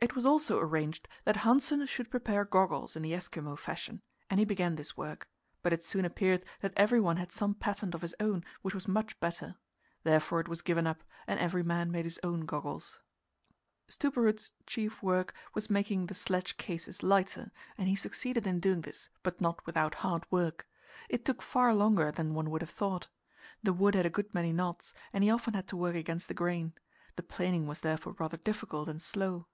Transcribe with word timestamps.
It 0.00 0.16
was 0.16 0.26
also 0.26 0.58
arranged 0.58 1.06
that 1.24 1.36
Hanssen 1.36 1.86
should 1.86 2.10
prepare 2.10 2.44
goggles 2.44 2.96
in 2.96 3.02
the 3.02 3.12
Eskimo 3.12 3.56
fashion, 3.56 4.02
and 4.28 4.38
he 4.40 4.44
began 4.44 4.74
this 4.74 4.96
work; 4.98 5.28
but 5.62 5.72
it 5.72 5.84
soon 5.84 6.04
appeared 6.04 6.44
that 6.62 6.74
everyone 6.76 7.16
had 7.16 7.30
some 7.30 7.54
patent 7.54 7.94
of 7.94 8.02
his 8.02 8.14
own 8.20 8.44
which 8.62 8.74
was 8.74 8.88
much 8.88 9.18
better. 9.20 9.54
Therefore 10.02 10.40
it 10.40 10.48
was 10.48 10.62
given 10.62 10.84
up, 10.86 11.04
and 11.28 11.38
every 11.40 11.62
man 11.62 11.90
made 11.92 12.04
his 12.06 12.18
own 12.24 12.40
goggles. 12.44 13.00
Stubberud's 13.88 14.50
chief 14.66 15.00
work 15.02 15.32
was 15.54 15.70
making 15.70 16.06
the 16.06 16.14
sledge 16.14 16.56
cases 16.56 17.02
lighter, 17.04 17.52
and 17.78 17.88
he 17.88 17.94
succeeded 17.96 18.46
in 18.48 18.58
doing 18.60 18.80
this, 18.82 19.08
but 19.22 19.40
not 19.40 19.64
without 19.64 19.94
hard 19.96 20.26
work. 20.30 20.66
It 21.08 21.24
took 21.24 21.40
far 21.40 21.72
longer 21.72 22.10
than 22.10 22.34
one 22.34 22.50
would 22.50 22.62
have 22.62 22.68
thought. 22.70 23.08
The 23.62 23.72
wood 23.72 23.94
had 23.94 24.06
a 24.06 24.10
good 24.10 24.34
many 24.34 24.52
knots, 24.52 24.92
and 25.14 25.22
he 25.24 25.30
often 25.30 25.54
had 25.54 25.68
to 25.68 25.76
work 25.76 25.94
against 25.94 26.26
the 26.26 26.34
grain; 26.34 26.74
the 27.14 27.22
planing 27.22 27.66
was 27.68 27.80
therefore 27.80 28.16
rather 28.18 28.36
difficult 28.38 28.88
and 28.88 29.00
slow. 29.00 29.46